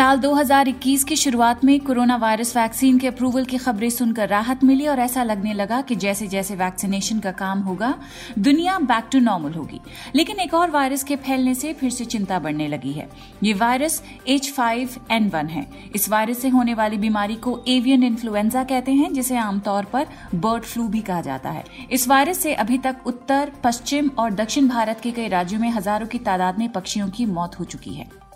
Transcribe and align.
साल 0.00 0.18
2021 0.18 1.02
की 1.04 1.16
शुरुआत 1.16 1.64
में 1.64 1.80
कोरोना 1.80 2.16
वायरस 2.16 2.56
वैक्सीन 2.56 2.98
के 2.98 3.06
अप्रूवल 3.06 3.44
की 3.44 3.58
खबरें 3.58 3.90
सुनकर 3.90 4.28
राहत 4.28 4.62
मिली 4.64 4.86
और 4.86 4.98
ऐसा 4.98 5.22
लगने 5.22 5.52
लगा 5.54 5.80
कि 5.80 5.94
जैसे 5.94 6.26
जैसे 6.26 6.54
वैक्सीनेशन 6.54 7.18
का 7.18 7.32
काम 7.32 7.60
होगा, 7.60 7.94
दुनिया 8.38 8.78
बैक 8.78 9.08
टू 9.12 9.18
नॉर्मल 9.18 9.52
होगी। 9.52 9.80
लेकिन 10.14 10.40
एक 10.40 10.54
और 10.54 10.70
वायरस 10.70 11.04
के 11.04 11.16
फैलने 11.16 11.54
से 11.54 11.72
फिर 11.72 11.90
से 11.90 12.04
चिंता 12.04 12.38
बढ़ने 12.38 12.68
लगी 12.68 12.92
है। 12.92 13.08
ये 13.42 13.52
virus 13.54 14.02
H 14.28 14.50
five 14.52 14.96
N 15.10 15.28
one 15.28 15.46
है। 15.46 15.66
इस 15.94 16.08
वायरस 16.08 16.38
से 16.38 16.48
होने 16.48 16.74
वाली 16.74 16.98
बीमारी 16.98 17.36
को 17.36 17.58
एवियन 17.68 18.02
इन्फ्लुएंजा 18.02 18.64
कहते 18.64 18.92
हैं, 18.92 19.12
जिसे 19.12 19.36
आमतौर 19.36 19.84
पर 19.84 20.06
बर्ड 20.34 20.62
फ्लू 20.62 20.88
भी 20.88 21.00
कहा 21.00 21.20
जाता 21.20 21.50
है। 21.50 21.64
इस 21.90 22.08
वायरस 22.08 22.38
से 22.38 22.54
अभी 22.54 22.78
तक 22.78 23.06
उत्तर, 23.06 23.52
पश्चिम 23.64 24.10
और 24.18 24.32
दक्षिण 24.34 24.68
भारत 24.68 25.00
के 25.00 25.10
कई 25.10 25.28
राज्यों 25.28 25.60
में 25.60 25.70
हज़ारों 25.70 26.06
की 26.06 26.18
तादाद 26.18 26.58
में 26.58 26.68
पक्षियों 26.72 27.08
की 27.10 27.26
मौत 27.26 27.60
हो 27.60 27.64
चुकी 27.64 27.94
है। 27.94 28.29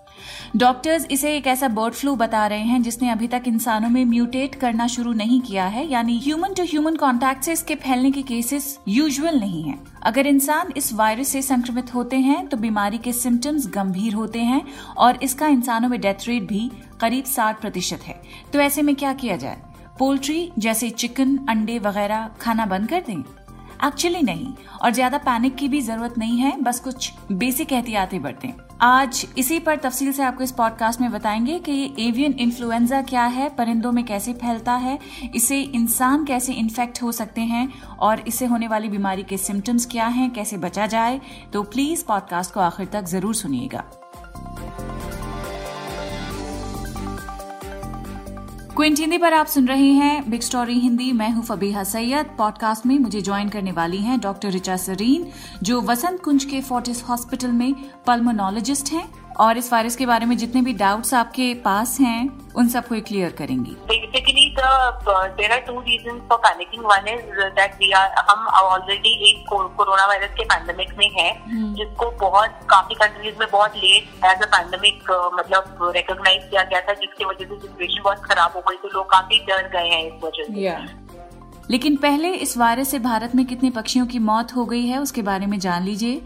डॉक्टर्स 0.56 1.06
इसे 1.10 1.36
एक 1.36 1.46
ऐसा 1.46 1.68
बर्ड 1.68 1.94
फ्लू 1.94 2.14
बता 2.16 2.46
रहे 2.46 2.62
हैं 2.62 2.82
जिसने 2.82 3.10
अभी 3.10 3.28
तक 3.28 3.42
इंसानों 3.46 3.88
में 3.88 4.04
म्यूटेट 4.04 4.54
करना 4.54 4.86
शुरू 4.86 5.12
नहीं 5.12 5.40
किया 5.40 5.66
है। 5.66 5.86
यानी 5.86 6.18
ह्यूमन 6.18 6.54
टू 6.54 6.62
ह्यूमन 6.62 6.96
कॉन्टैक्ट 6.96 7.44
से 7.44 7.52
इसके 7.52 7.74
फैलने 7.74 8.10
के 8.10 8.22
केसेस 8.22 8.78
यूजुअल 8.88 9.38
नहीं 9.40 9.62
है। 9.62 9.78
अगर 10.02 10.26
इंसान 10.26 10.72
इस 10.76 10.92
वायरस 10.92 11.28
से 11.28 11.42
संक्रमित 11.42 11.94
होते 11.94 12.16
हैं 12.16 12.46
तो 12.46 12.56
बीमारी 12.56 12.98
के 12.98 13.12
सिम्टम्स 13.12 13.66
गंभीर 13.68 14.14
होते 14.14 14.38
हैं 14.38 14.62
और 14.96 15.18
इसका 15.22 15.46
इंसानों 15.48 15.88
में 15.88 16.00
डेथ 16.00 16.28
रेट 16.28 16.48
भी 16.48 16.70
करीब 17.00 17.24
साठ 17.24 17.60
प्रतिशत 17.60 18.00
है। 18.02 18.20
तो 18.52 18.60
ऐसे 18.60 18.82
में 18.82 18.94
क्या 18.96 19.12
किया 19.12 19.36
जाए? 19.36 19.60
पोल्ट्री 19.98 20.50
जैसे 20.58 20.90
चिकन, 20.90 21.36
अंडे 21.48 21.78
वगैरह 21.78 22.28
खाना 22.40 22.66
बंद 22.66 22.88
कर 22.88 23.02
दें? 23.06 23.22
एक्चुअली 23.84 24.22
नहीं, 24.22 24.54
और 24.82 24.90
ज़्यादा 24.90 25.18
पैनिक 25.18 25.54
की 25.56 25.68
भी 25.68 25.80
ज़रूरत 25.80 26.14
नहीं 26.18 26.38
है, 26.38 26.60
बस 26.60 26.80
कुछ 26.80 27.12
बेसिक 27.32 27.72
एहतियातें 27.72 28.22
बरतें। 28.22 28.52
आज 28.82 29.26
इसी 29.38 29.58
पर 29.58 29.76
तफसील 29.76 30.12
से 30.12 30.22
आपको 30.22 30.44
इस 30.44 30.52
पॉडकास्ट 30.52 31.00
में 31.00 31.10
बताएँगे 31.12 31.58
कि 31.58 31.72
ये 31.72 31.94
एवियन 31.98 32.32
इन्फ्लुएंजा 32.32 33.02
क्या 33.02 33.24
है, 33.24 33.48
परिंदों 33.48 33.92
में 33.92 34.04
कैसे 34.04 34.32
फैलता 34.32 34.72
है, 34.72 34.98
इसे 35.34 35.60
इंसान 35.60 36.24
कैसे 36.24 36.52
इन्फेक्ट 36.52 37.02
हो 37.02 37.12
सकते 37.12 37.40
हैं, 37.40 37.72
और 37.98 38.20
इससे 38.20 38.46
होने 38.46 38.68
वाली 38.68 38.88
बीमारी 38.88 39.22
के 39.22 39.36
सिम्टम्स 39.36 39.86
क्या 39.86 40.06
हैं, 40.06 40.30
कैसे 40.30 40.56
बचा 40.56 40.86
जाए। 40.86 41.20
तो 41.52 41.62
प्लीज़ 41.62 42.04
पॉडकास्ट 42.04 42.54
को 42.54 42.60
आखिर 42.60 42.86
तक 42.86 43.04
ज़रूर 43.04 43.34
सुनिएगा। 43.34 43.84
क्विंट 48.76 48.98
हिंदी 48.98 49.18
पर 49.18 49.34
आप 49.34 49.46
सुन 49.46 49.68
रहे 49.68 49.88
हैं 49.88 50.30
बिग 50.30 50.40
स्टोरी 50.40 50.74
हिंदी। 50.74 51.12
मैं 51.12 51.30
हूँ 51.30 51.44
फबीहा 51.44 51.84
सैयद। 51.84 52.26
पॉडकास्ट 52.38 52.86
में 52.86 52.98
मुझे 52.98 53.20
ज्वाइन 53.22 53.48
करने 53.48 53.72
वाली 53.72 53.96
हैं 53.96 54.20
डॉक्टर 54.20 54.50
रिचा 54.50 54.76
सरीन, 54.76 55.26
जो 55.62 55.80
वसंत 55.80 56.22
कुंज 56.22 56.44
के 56.44 56.60
फोर्टिस 56.60 57.02
हॉस्पिटल 57.02 57.48
में 57.48 57.74
पल्मोनोलॉजिस्ट 58.06 58.92
हैं। 58.92 59.23
और 59.40 59.58
इस 59.58 59.72
वायरस 59.72 59.96
के 59.96 60.06
बारे 60.06 60.26
में 60.26 60.36
जितने 60.36 60.60
भी 60.62 60.72
डाउट्स 60.72 61.14
आपके 61.14 61.52
पास 61.64 61.96
हैं 62.00 62.52
उन 62.56 62.68
सबको 62.68 63.00
क्लियर 63.00 63.30
करेंगी। 63.38 63.70
Basically 63.88 64.44
there 64.50 65.52
are 65.52 65.60
two 65.60 65.80
reasons 65.80 66.18
for 66.28 66.38
panicking 66.38 66.84
one 66.84 67.08
is 67.08 67.40
that 67.54 67.74
we 67.74 67.90
are 67.92 68.10
हम 68.28 68.46
ऑलरेडी 68.48 69.14
एक 69.30 69.44
कोरोना 69.48 70.06
वायरस 70.06 70.34
के 70.36 70.44
पैंडेमिक 70.44 70.96
में 70.98 71.08
है 71.10 71.30
हम्म। 71.44 71.74
जिसको 71.74 72.10
बहुत 72.20 72.60
काफ़ी 72.70 72.94
कंट्रीज़ 72.94 73.38
में 73.40 73.48
बहुत 73.52 73.76
लेट 73.76 74.24
एज 74.24 74.42
अ 74.42 74.46
पैंडेमिक 74.54 75.10
मतलब 75.38 75.90
रिकोगनाइज 75.96 76.48
किया 76.50 76.62
गया 76.62 76.80
था 76.80 76.94
जिसकी 76.94 77.24
वजह 77.24 77.44
से 77.44 77.60
सिचुएशन 77.60 78.02
बहुत 78.04 78.24
खराब 78.24 78.52
हो 78.56 78.62
गई 78.68 78.76
तो 78.76 78.88
लोग 78.94 79.10
काफ़ी 79.10 79.38
डर 79.48 79.68
गए 79.72 79.88
हैं 79.88 80.04
इस 80.06 80.22
वजह 80.24 80.44
से। 80.44 81.02
लेकिन 81.70 81.96
पहले 81.96 82.30
इस 82.44 82.56
वायरस 82.58 82.88
से 82.88 82.98
भारत 82.98 83.34
में 83.34 83.44
कितने 83.46 83.70
पक्षियों 83.70 84.06
की 84.06 84.18
मौत 84.20 84.54
हो 84.56 84.64
गई 84.64 84.86
है 84.86 84.98
उसके 84.98 85.22
बारे 85.22 85.46
में 85.46 85.58
जान 85.58 85.82
लीजिए। 85.82 86.20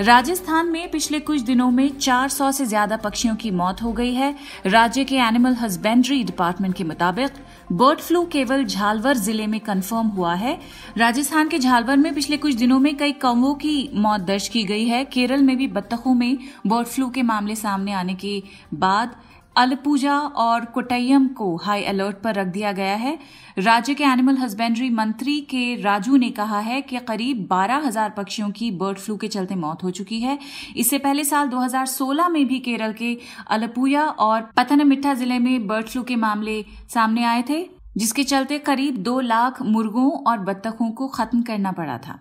राजस्थान 0.00 0.66
में 0.66 0.90
पिछले 0.90 1.18
कुछ 1.20 1.40
दिनों 1.40 1.70
में 1.70 1.88
400 1.98 2.50
से 2.52 2.64
ज़्यादा 2.66 2.96
पक्षियों 2.96 3.34
की 3.36 3.50
मौत 3.50 3.82
हो 3.82 3.92
गई 3.92 4.12
है। 4.14 4.34
राज्य 4.66 5.04
के 5.04 5.16
एनिमल 5.16 5.54
हस्बेंड्री 5.54 6.22
डिपार्टमेंट 6.24 6.74
के 6.74 6.84
मुताबिक 6.84 7.32
बर्ड 7.72 7.98
फ्लू 7.98 8.24
केवल 8.32 8.64
झालवर 8.64 9.16
ज़िले 9.16 9.46
में 9.46 9.58
कंफर्म 9.60 10.06
हुआ 10.08 10.34
है। 10.34 10.58
राजस्थान 10.98 11.48
के 11.48 11.58
झालवर 11.58 11.96
में 11.96 12.12
पिछले 12.14 12.36
कुछ 12.36 12.54
दिनों 12.54 12.78
में 12.78 12.94
कई 12.96 13.12
कौवों 13.22 13.54
की 13.54 13.90
मौत 13.94 14.20
दर्ज 14.20 14.48
की 14.48 14.64
गई 14.64 14.86
है। 14.86 15.04
केरल 15.04 15.42
में 15.42 15.56
भी 15.56 15.66
बत्तखों 15.68 16.14
में 16.14 16.36
बर्ड 16.66 16.86
फ्लू 16.86 17.08
के 17.10 17.22
मामले 17.22 17.56
सामने 17.56 17.92
आने 17.92 18.14
के 18.14 18.42
बाद 18.74 19.14
अलपूजा 19.60 20.16
और 20.18 20.64
कोटैयम 20.64 21.26
को 21.28 21.54
हाई 21.56 21.82
अलर्ट 21.84 22.16
पर 22.16 22.34
रख 22.34 22.46
दिया 22.46 22.70
गया 22.72 22.94
है। 22.96 23.18
राज्य 23.58 23.94
के 23.94 24.04
एनिमल 24.04 24.36
हस्बेंड्री 24.36 24.88
मंत्री 24.90 25.40
के 25.40 25.74
राजू 25.82 26.16
ने 26.16 26.30
कहा 26.30 26.58
है 26.60 26.80
कि 26.82 26.98
करीब 26.98 27.46
12,000 27.46 28.10
पक्षियों 28.16 28.50
की 28.50 28.70
बर्ड 28.70 28.98
फ्लू 28.98 29.16
के 29.16 29.28
चलते 29.28 29.54
मौत 29.56 29.84
हो 29.84 29.90
चुकी 29.90 30.20
है। 30.20 30.38
इससे 30.76 30.98
पहले 30.98 31.24
साल 31.24 31.48
2016 31.48 32.28
में 32.28 32.46
भी 32.48 32.58
केरल 32.60 32.92
के 32.92 33.16
अलपुया 33.48 34.04
और 34.04 34.48
पथनमिट्ठा 34.56 35.14
ज़िले 35.14 35.38
में 35.38 35.66
बर्ड 35.66 35.86
फ्लू 35.86 36.02
के 36.02 36.16
मामले 36.16 36.64
सामने 36.94 37.24
आए 37.24 37.44
थे 37.50 37.64
जिसके 37.96 38.24
चलते 38.24 38.58
करीब 38.60 38.96
दो 38.96 39.20
लाख 39.20 39.62
मुर्गों 39.62 40.10
और 40.22 40.38
बत्तखों 40.38 40.90
को 40.90 41.08
खत्म 41.08 41.42
करना 41.42 41.72
पड़ा 41.72 41.98
था। 41.98 42.18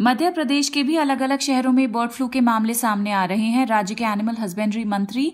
मध्य 0.00 0.30
प्रदेश 0.30 0.68
के 0.68 0.82
भी 0.82 0.96
अलग 0.96 1.22
अलग 1.22 1.40
शहरों 1.40 1.72
में 1.72 1.90
बर्ड 1.92 2.10
फ्लू 2.10 2.26
के 2.28 2.40
मामले 2.40 2.74
सामने 2.74 3.12
आ 3.12 3.24
रहे 3.24 3.46
हैं। 3.46 3.66
राज्य 3.66 3.94
के 3.94 4.04
एनिमल 4.04 4.36
हस्बेंड्री 4.36 4.84
मंत्री 4.84 5.32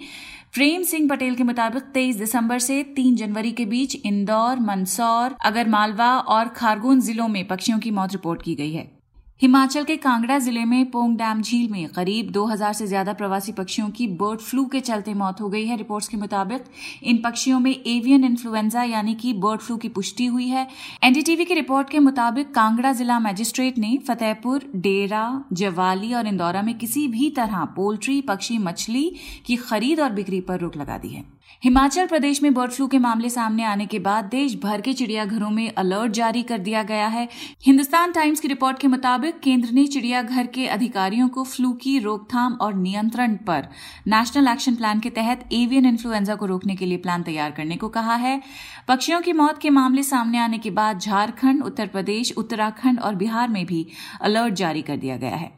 प्रेम 0.56 0.82
सिंह 0.82 1.08
पटेल 1.08 1.34
के 1.34 1.44
मुताबिक 1.44 1.82
23 1.94 2.18
दिसंबर 2.18 2.58
से 2.58 2.82
3 2.96 3.16
जनवरी 3.16 3.52
के 3.52 3.64
बीच 3.64 3.94
इंदौर, 4.04 4.58
मंदसौर, 4.58 5.36
अगरमालवा 5.44 6.18
और 6.18 6.48
खारगोन 6.48 7.00
जिलों 7.00 7.28
में 7.28 7.46
पक्षियों 7.48 7.78
की 7.78 7.90
मौत 7.90 8.12
रिपोर्ट 8.12 8.42
की 8.42 8.54
गई 8.54 8.72
है। 8.72 8.95
हिमाचल 9.40 9.84
के 9.84 9.96
कांगड़ा 9.96 10.38
ज़िले 10.38 10.64
में 10.64 10.90
पोंग 10.90 11.16
डैम 11.16 11.40
झील 11.42 11.68
में 11.70 11.88
करीब 11.88 12.30
2000 12.32 12.72
से 12.74 12.86
ज़्यादा 12.86 13.12
प्रवासी 13.12 13.52
पक्षियों 13.52 13.88
की 13.90 14.06
बर्ड 14.20 14.40
फ्लू 14.40 14.64
के 14.64 14.80
चलते 14.80 15.14
मौत 15.14 15.40
हो 15.40 15.48
गई 15.48 15.66
है। 15.66 15.76
रिपोर्ट्स 15.76 16.08
के 16.08 16.16
मुताबिक, 16.16 16.64
इन 17.02 17.20
पक्षियों 17.24 17.58
में 17.60 17.70
एवियन 17.70 18.24
इन्फ्लुएंजा 18.24 18.82
यानी 18.82 19.14
कि 19.14 19.32
बर्ड 19.34 19.60
फ्लू 19.60 19.76
की 19.76 19.88
पुष्टि 19.90 20.26
हुई 20.26 20.48
है। 20.48 20.66
एनडीटीवी 21.04 21.44
की 21.44 21.54
रिपोर्ट 21.54 21.90
के 21.90 21.98
मुताबिक, 21.98 22.54
कांगड़ा 22.54 22.92
जिला 22.92 23.18
मजिस्ट्रेट 23.20 23.78
ने 23.78 23.96
फतेहपुर, 24.08 24.70
डेरा, 24.76 25.44
जवाली 25.52 26.12
और 26.14 26.26
इंदौरा 26.26 26.62
में 26.62 26.76
किसी 26.78 27.06
भी 27.08 27.30
तरह 27.30 27.64
पोल्ट्री, 27.76 28.20
पक्षी, 28.22 28.58
मछली 28.58 29.10
की 29.46 29.56
खरीद 29.58 30.00
और 30.00 30.12
बिक्री 30.12 30.40
पर 30.40 30.60
रोक 30.60 30.76
लगा 30.76 30.98
दी 30.98 31.08
है। 31.08 31.24
हिमाचल 31.62 32.06
प्रदेश 32.06 32.42
में 32.42 32.54
बर्ड 32.54 32.70
फ्लू 32.70 32.86
के 32.86 32.98
मामले 32.98 33.30
सामने 33.30 33.64
आने 33.64 33.86
के 33.86 33.98
बाद 33.98 34.24
देश 34.24 34.54
भर 34.54 34.80
के 34.80 34.92
चिड़ियाघरों 34.92 35.50
में 35.50 35.72
अलर्ट 35.74 36.12
जारी 36.12 36.42
कर 36.42 36.58
दिया 36.58 36.82
गया 36.82 37.06
है। 37.06 37.28
हिंदुस्तान 37.66 38.12
टाइम्स 38.12 38.40
की 38.40 38.48
रिपोर्ट 38.48 38.78
के 38.78 38.88
मुताबिक 38.88 39.40
केंद्र 39.40 39.70
ने 39.70 39.86
चिड़ियाघर 39.86 40.46
के 40.46 40.66
अधिकारियों 40.66 41.28
को 41.28 41.44
फ्लू 41.44 41.72
की 41.72 41.98
रोकथाम 41.98 42.52
और 42.52 42.74
नियंत्रण 42.74 43.36
पर 43.36 43.68
नेशनल 44.06 44.48
एक्शन 44.48 44.74
प्लान 44.74 45.00
के 45.00 45.10
तहत 45.10 45.48
एवियन 45.52 45.86
इन्फ्लुएंजा 45.86 46.34
को 46.34 46.46
रोकने 46.46 46.76
के 46.76 46.86
लिए 46.86 46.98
प्लान 46.98 47.22
तैयार 47.22 47.50
करने 47.50 47.76
को 47.76 47.88
कहा 47.88 48.14
है। 48.14 48.42
पक्षियों 48.88 49.20
की 49.20 49.32
मौत 49.32 49.58
के 49.58 49.70
मामले 49.70 50.02
सामने 50.02 50.38
आने 50.38 50.58
के 50.58 50.70
बाद 50.70 50.98
झारखंड, 50.98 51.62
उत्तर 51.62 51.86
प्रदेश, 51.86 52.32
उत्तराखंड 52.32 53.00
और 53.00 53.14
बिहार 53.14 53.48
में 53.48 53.66
भी 53.66 53.86
अलर्ट 54.20 54.54
जारी 54.54 54.82
कर 54.82 54.96
दिया 54.96 55.16
गया 55.16 55.36
है। 55.36 55.55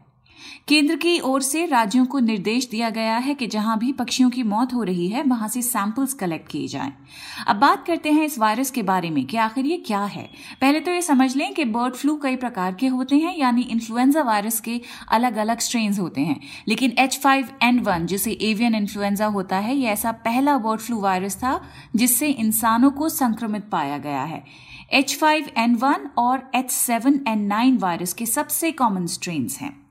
केंद्र 0.69 0.97
की 0.97 1.19
ओर 1.21 1.43
से 1.43 1.66
राज्यों 1.66 2.06
को 2.06 2.19
निर्देश 2.19 2.69
दिया 2.71 2.91
गया 2.91 3.16
है 3.16 3.34
कि 3.34 3.47
जहाँ 3.47 3.78
भी 3.78 3.93
पक्षियों 3.93 4.31
की 4.31 4.43
मौत 4.43 4.75
हो 4.75 4.82
रही 4.82 5.09
है, 5.09 5.22
वहाँ 5.22 5.49
से 5.49 5.62
सैंपल्स 5.62 6.15
कलेक्ट 6.15 6.50
किए 6.50 6.69
जाएँ। 6.69 6.93
अब 7.47 7.56
बात 7.56 7.87
करते 7.87 8.12
हैं 8.12 8.25
इस 8.25 8.38
वायरस 8.38 8.71
के 8.71 8.82
बारे 8.82 9.10
में 9.10 9.25
कि 9.27 9.37
आखिर 9.37 9.66
ये 9.66 9.77
क्या 9.77 10.04
है। 10.04 10.31
पहले 10.60 10.81
तो 10.81 10.91
ये 10.91 11.03
समझ 11.03 11.37
लें 11.37 11.54
कि 11.54 11.65
बर्ड 11.65 11.94
फ्लू 11.94 12.16
कई 12.16 12.37
प्रकार 12.37 12.75
के 12.75 12.87
होते 12.87 13.16
हैं, 13.16 13.37
यानी 13.38 13.62
इन्फ्लुएंजा 13.62 14.22
वायरस 14.22 14.60
के 14.60 14.81
अलग 15.12 15.37
अलग 15.37 15.59
स्ट्रेन 15.59 15.94
होते 15.94 16.21
हैं। 16.21 16.41
लेकिन 16.69 16.94
एच 16.98 17.21
जिसे 18.09 18.32
एवियन 18.32 18.75
इन्फ्लुएंजा 18.75 19.27
होता 19.27 19.56
है, 19.56 19.77
ये 19.77 19.88
ऐसा 19.88 20.12
पहला 20.12 20.59
बर्ड 20.59 20.81
फ्लू 20.81 21.00
वायरस 21.00 21.37
था 21.37 21.60
जिससे 21.97 22.28
इंसानों 22.28 22.91
को 22.91 23.09
संक्रमित 23.09 23.68
पाया 23.72 23.98
गया 23.98 24.22
है। 24.22 24.45
एच 24.92 25.18
और 26.18 26.51
एच 26.54 26.86
वायरस 27.80 28.12
के 28.12 28.27
सबसे 28.27 28.72
कॉमन 28.72 29.07
स्ट्रेन 29.07 29.48
हैं। 29.60 29.87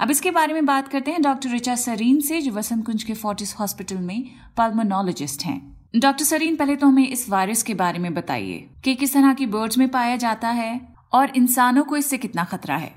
अब 0.00 0.10
इसके 0.10 0.30
बारे 0.30 0.52
में 0.52 0.66
बात 0.66 0.88
करते 0.88 1.10
हैं 1.10 1.22
डॉक्टर 1.22 1.50
रिचा 1.50 1.74
सरीन 1.76 2.20
से, 2.20 2.40
जो 2.40 2.52
वसंत 2.52 2.86
कुंज 2.86 3.02
के 3.02 3.14
फोर्टिस 3.16 3.54
हॉस्पिटल 3.58 3.96
में 3.98 4.22
पल्मोनोलॉजिस्ट 4.58 5.44
हैं। 5.44 5.58
डॉक्टर 5.96 6.24
सरीन, 6.24 6.56
पहले 6.56 6.76
तो 6.76 6.86
हमें 6.86 7.08
इस 7.08 7.28
वायरस 7.30 7.62
के 7.62 7.74
बारे 7.76 7.98
में 7.98 8.12
बताइए 8.14 8.58
कि 8.84 8.94
किस 8.94 9.14
तरह 9.14 9.34
की 9.34 9.46
बर्ड्स 9.48 9.78
में 9.78 9.88
पाया 9.90 10.16
जाता 10.18 10.48
है 10.58 10.80
और 11.12 11.32
इंसानों 11.36 11.84
को 11.84 11.96
इससे 11.96 12.18
कितना 12.18 12.44
खतरा 12.44 12.76
है। 12.76 12.90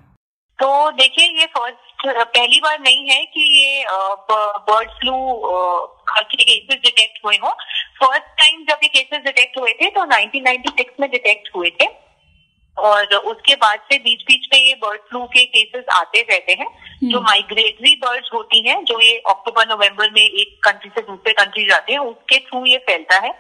तो 0.60 0.92
देखिए, 0.94 1.26
ये 1.40 1.46
फ़र्स्ट 1.48 1.82
पहली 2.06 2.60
बार 2.60 2.80
नहीं 2.82 3.10
है 3.10 3.24
कि 3.26 3.42
ये 3.58 3.86
बर्ड 4.30 4.90
फ्लू 4.92 5.14
के 6.10 6.44
केसेस 6.44 6.80
डिटेक्ट 6.84 7.20
हुए 7.26 7.36
हो। 7.44 7.50
फ़र्स्ट 8.00 8.26
टाइम 8.40 8.64
जब 8.70 8.80
ये 8.84 8.90
केसेस 8.90 9.22
डिटेक्ट 9.26 9.60
हुए 9.60 9.72
थे 9.74 9.90
तो 9.90 10.06
1996 10.08 11.00
में 11.00 11.10
डिटेक्ट 11.12 11.50
हुए 11.56 11.70
थे। 11.82 11.86
और 12.78 13.16
उसके 13.16 13.56
बाद 13.56 13.80
से 13.92 13.98
बीच 14.00 14.22
बीच 14.28 14.48
में 14.54 14.60
ये 14.60 14.74
बर्ड 14.76 15.02
फ्लू 15.10 15.24
के 15.34 15.44
केसेस 15.46 15.86
आते 15.94 16.22
रहते 16.22 16.54
हैं 16.60 16.68
जो 17.04 17.22
माइग्रेटरी 17.22 17.96
बर्ड्स 17.96 18.30
होती 18.34 18.68
हैं 18.68 18.84
जो 18.86 19.00
ये 19.00 19.18
अक्टूबर 19.30 19.68
नवंबर 19.68 20.10
में 20.12 20.22
एक 20.22 20.60
कंट्री 20.64 20.90
से 20.90 21.02
दूसरे 21.02 21.34
कंट्री 21.34 21.66
जाते 21.66 21.94
हैं 21.94 22.00
उसके 22.02 22.38
थ्रू 22.40 22.66
ये 22.66 22.78
फैलता 22.88 23.20
है। 23.26 23.32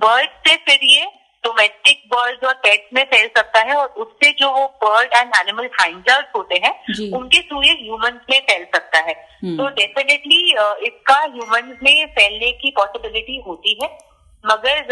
बर्ड 0.00 0.30
से 0.48 0.56
फिर 0.66 0.84
ये 0.84 1.04
डोमेस्टिक 1.44 2.02
बर्ड्स 2.12 2.44
और 2.44 2.54
पेट्स 2.62 2.88
में 2.94 3.02
फैल 3.04 3.26
सकता 3.36 3.60
है 3.60 3.74
और 3.74 3.88
उससे 4.04 4.30
जो 4.38 4.50
वो 4.50 4.66
बर्ड 4.84 5.12
एंड 5.16 5.32
एनिमल 5.40 5.68
हैंडलर्स 5.80 6.32
होते 6.36 6.60
हैं 6.64 6.72
उनके 7.18 7.40
थ्रू 7.40 7.62
ये 7.62 7.72
ह्यूमंस 7.72 8.20
में 8.30 8.40
फैल 8.40 8.64
सकता 8.74 8.98
है। 8.98 9.14
हम्म। 9.42 9.56
तो 9.56 9.68
डेफिनेटली 9.74 10.40
इसका 10.86 11.20
ह्यूमंस 11.24 11.78
में 11.82 12.06
फैलने 12.14 12.50
की 12.62 12.70
पॉसिबिलिटी 12.76 13.36
होती 13.46 13.78
है 13.82 13.88
मगर 14.44 14.86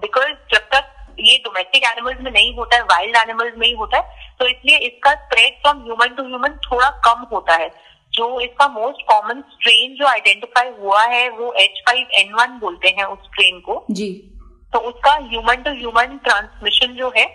बिकॉज़ 0.00 0.32
जब 0.52 0.68
तक 0.74 0.90
ये 1.20 1.36
डोमेस्टिक 1.44 1.84
एनिमल्स 1.84 2.20
में 2.20 2.30
नहीं 2.30 2.54
होता 2.54 2.76
है 2.76 2.82
वाइल्ड 2.82 3.16
एनिमल्स 3.16 3.54
में 3.58 3.66
ही 3.66 3.72
होता 3.74 3.98
है। 3.98 4.36
तो 4.38 4.46
इसलिए 4.46 4.76
इसका 4.78 5.14
spread 5.14 5.60
from 5.62 5.82
human 5.84 6.14
to 6.16 6.22
human 6.22 6.58
थोड़ा 6.64 6.90
कम 7.04 7.26
होता 7.32 7.56
है। 7.56 7.70
जो 8.12 8.40
इसका 8.40 8.68
मोस्ट 8.68 9.06
कॉमन 9.06 9.40
स्ट्रेन 9.52 9.94
जो 9.94 10.06
आइडेंटिफाई 10.06 10.68
हुआ 10.80 11.02
है 11.04 11.28
वो 11.30 11.52
एच 11.52 11.80
फाइव 11.88 12.08
एन 12.14 12.32
वन 12.32 12.58
बोलते 12.58 12.88
हैं 12.88 13.04
उस 13.04 13.18
स्ट्रेन 13.18 13.60
को। 13.60 13.84
जी। 13.90 14.10
तो 14.72 14.78
उसका 14.78 15.12
ह्यूमन 15.14 15.62
टू 15.62 15.70
ह्यूमन 15.70 16.16
ट्रांसमिशन 16.24 16.94
जो 16.94 17.12
है 17.16 17.26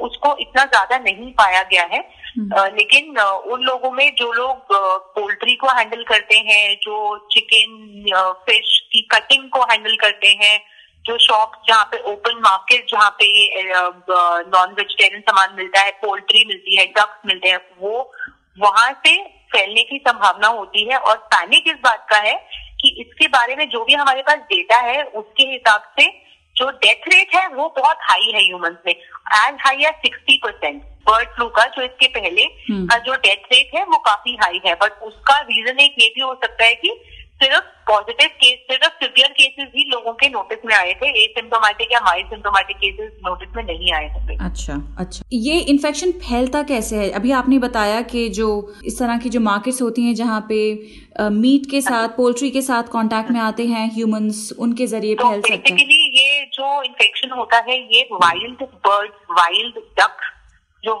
उसको 0.00 0.36
इतना 0.36 0.64
ज़्यादा 0.64 0.98
नहीं 0.98 1.32
पाया 1.32 1.62
गया 1.62 1.82
है। 1.82 1.98
हम्म। 2.38 2.50
अ, 2.50 2.66
लेकिन 2.68 3.18
उन 3.18 3.60
लोगों 3.60 3.90
में 3.90 4.14
जो 4.14 4.32
लोग 4.32 4.66
पोल्ट्री 5.14 5.54
को 5.56 5.68
हैंडल 5.68 6.02
करते 6.04 6.38
हैं 6.38 6.76
जो 6.82 7.28
चिकन 7.32 8.04
फ़िश 8.46 8.78
की 8.92 9.00
कटिंग 9.10 9.48
को 9.50 9.62
हैंडल 9.62 9.96
करते 9.96 10.28
हैं 10.28 10.60
जो 11.08 11.16
शॉप 11.20 11.52
जहाँ 11.68 11.84
पे 11.84 11.98
ओपन 12.12 12.40
मार्केट 12.40 12.86
जहाँ 12.90 13.10
पे 13.20 13.26
नॉन 14.48 14.72
वेजिटेरियन 14.72 15.20
सामान 15.22 15.54
मिलता 15.56 15.80
है 15.80 15.90
पोल्ट्री 16.00 16.44
मिलती 16.44 16.76
है 16.76 16.86
डक्स 16.92 17.26
मिलते 17.26 17.48
हैं 17.48 17.60
वो 17.78 17.92
वहाँ 18.58 18.90
से 19.06 19.16
फैलने 19.52 19.82
की 19.82 19.98
संभावना 19.98 20.48
होती 20.54 20.84
है 20.84 20.98
और 21.00 21.16
पैनिक 21.34 21.68
इस 21.68 21.76
बात 21.82 22.06
का 22.10 22.16
है 22.20 22.34
कि 22.80 22.88
इसके 23.00 23.28
बारे 23.28 23.56
में 23.56 23.68
जो 23.68 23.84
भी 23.84 23.94
हमारे 23.94 24.22
पास 24.22 24.38
डेटा 24.48 24.76
है 24.82 25.02
उसके 25.16 25.42
हिसाब 25.42 25.92
से 25.98 26.06
जो 26.56 26.68
डेथ 26.76 27.08
रेट 27.08 27.34
है 27.34 27.46
वो 27.48 27.68
बहुत 27.76 27.98
हाई 28.02 28.30
है 28.34 28.40
ह्यूमन 28.40 28.76
में 28.86 28.92
as 28.92 29.58
high 29.60 29.84
as 29.84 29.94
sixty 29.96 30.38
percent 30.44 30.82
bird 31.06 31.28
flu 31.28 31.46
का 31.48 31.64
जो 31.66 31.82
इसके 31.82 32.06
पहले 32.10 32.42
हम्म। 32.42 32.86
का 32.86 32.98
जो 32.98 33.14
डेथ 33.18 33.52
रेट 33.52 33.74
है 33.74 33.84
वो 33.84 33.98
काफ़ी 34.06 34.34
हाई 34.36 34.60
है 34.66 34.74
बट 34.74 35.02
उसका 35.02 35.38
रीजन 35.42 35.80
एक 35.80 35.94
ये 35.98 36.08
भी 36.08 36.20
हो 36.20 36.34
सकता 36.34 36.64
है 36.64 36.74
कि 36.74 36.90
सिर्फ़ 37.40 37.64
पॉजिटिव 37.88 38.28
केस 38.40 38.58
सिर्फ़ 38.70 38.94
सिवियर 39.02 39.28
केसेस 39.32 39.68
ही 39.74 39.84
लोगों 39.90 40.12
के 40.12 40.28
नोटिस 40.28 40.64
में 40.66 40.74
आए 40.74 40.92
थे 41.02 41.08
एसिम्टोमेटिक 41.24 41.92
या 41.92 42.00
माइल्ड 42.04 42.28
सिम्टोमेटिक 42.30 42.76
केसेस 42.76 43.12
नोटिस 43.26 43.56
में 43.56 43.62
नहीं 43.64 43.92
आए 43.94 44.08
थे 44.28 44.36
अच्छा 44.44 44.74
अच्छा। 44.98 45.24
ये 45.32 45.58
इन्फेक्शन 45.72 46.10
फैलता 46.24 46.62
कैसे 46.62 46.96
है? 46.96 47.10
अभी 47.10 47.32
आपने 47.32 47.58
बताया 47.58 48.00
कि 48.10 48.28
जो 48.38 48.48
इस 48.84 48.98
तरह 48.98 49.18
की 49.18 49.28
जो 49.28 49.40
मार्केट्स 49.40 49.82
होती 49.82 50.04
हैं 50.04 50.14
जहाँ 50.14 50.40
पे 50.48 50.58
मीट 51.38 51.70
के 51.70 51.80
साथ 51.80 52.08
पोल्ट्री 52.16 52.50
के 52.50 52.62
साथ 52.62 52.92
कांटेक्ट 52.92 53.30
में 53.30 53.40
आते 53.40 53.66
हैं 53.66 53.86
ह्यूमंस 53.94 54.50
उनके 54.58 54.86
ज़रिए 54.86 55.14
तो 55.14 55.28
फैल 55.30 55.40
सकता 55.40 55.74
है। 55.74 55.86
ये 56.16 56.44
जो 56.54 56.82
इन्फेक्शन 56.82 57.30
होता 57.38 57.64
है 57.68 57.78
ये 57.94 58.08
वाइल्ड 58.12 58.62
बर्ड 58.88 59.12
वाइल्ड 59.38 59.78
डक 60.00 60.16
जो 60.84 60.94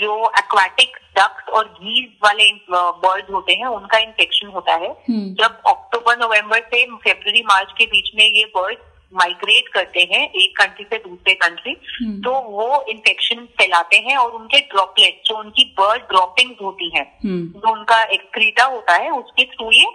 जो 0.00 0.14
एक्वाटिक 0.38 0.96
डक्स 1.18 1.48
और 1.50 1.64
घीज 1.64 2.08
वाले 2.24 2.50
बर्ड 2.70 3.30
होते 3.30 3.52
हैं 3.54 3.66
उनका 3.68 3.98
इन्फेक्शन 4.00 4.48
होता 4.48 4.74
है 4.74 4.90
हम्म। 5.08 5.34
जब 5.34 5.62
अक्टूबर 5.68 6.18
नवंबर 6.18 6.60
से 6.66 6.84
फरवरी 6.98 7.42
मार्च 7.44 7.72
के 7.78 7.86
बीच 7.86 8.10
में 8.14 8.24
ये 8.26 8.44
बर्ड 8.56 8.86
माइग्रेट 9.12 9.68
करते 9.68 10.00
हैं 10.10 10.22
एक 10.32 10.56
कंट्री 10.58 10.84
से 10.84 10.96
दूसरे 10.98 11.34
कंट्री 11.36 11.76
हम्म। 11.92 12.20
तो 12.22 12.32
वो 12.48 12.84
इन्फेक्शन 12.88 13.44
फैलाते 13.58 13.96
हैं 13.98 14.16
और 14.16 14.30
उनके 14.32 14.60
ड्रॉपलेट 14.66 15.22
जो 15.26 15.36
उनकी 15.36 15.64
बर्ड 15.78 16.02
ड्रॉपिंग 16.08 16.50
होती 16.62 16.90
है 16.96 17.02
हम्म 17.24 17.46
जो 17.54 17.72
उनका 17.72 18.02
एक्सक्रीटा 18.02 18.64
होता 18.66 18.96
है 18.96 19.10
उसके 19.12 19.44
थ्रू 19.46 19.70
ये 19.72 19.86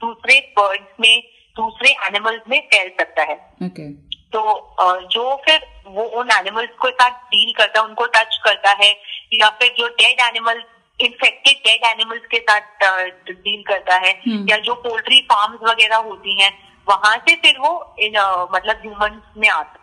दूसरे 0.00 0.38
बर्ड्स 0.58 1.00
में 1.00 1.22
दूसरे 1.56 1.90
एनिमल्स 2.06 2.48
में 2.48 2.60
फैल 2.64 2.88
सकता 2.98 3.22
है 3.22 3.36
ओके 3.64 3.90
तो 4.32 4.42
जो 5.12 5.24
फिर 5.44 5.66
वो 5.88 6.04
उन 6.20 6.30
एनिमल्स 6.30 6.70
के 6.82 6.90
साथ 6.92 7.18
डील 7.30 7.52
करता 7.52 7.80
है 7.80 7.86
उनको 7.86 8.06
टच 8.14 8.36
करता 8.44 8.70
है 8.78 8.90
या 9.34 9.48
फिर 9.58 9.74
जो 9.78 9.88
dead 9.94 10.20
animal 10.20 10.62
infected 11.02 11.54
dead 11.54 11.84
animals 11.84 12.22
के 12.30 12.38
साथ 12.38 12.60
डील 13.30 13.62
करता 13.62 13.94
है। 13.94 14.12
हम्म। 14.26 14.46
या 14.50 14.58
जो 14.58 14.74
पोल्ट्री 14.74 15.20
फार्म्स 15.20 15.70
वगैरह 15.70 15.96
होती 15.96 16.42
हैं 16.42 16.52
वहाँ 16.88 17.16
से 17.16 17.34
फिर 17.36 17.58
वो 17.58 17.94
इन 17.98 18.12
मतलब 18.54 18.76
ह्यूमंस 18.76 19.22
में 19.38 19.48
आता 19.48 19.78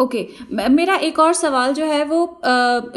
ओके 0.00 0.28
म- 0.52 0.72
मेरा 0.72 0.94
एक 0.94 1.18
और 1.18 1.32
सवाल 1.32 1.74
जो 1.74 1.84
है 1.84 2.04
वो 2.04 2.40